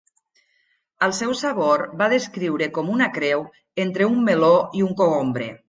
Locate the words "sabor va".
1.41-2.07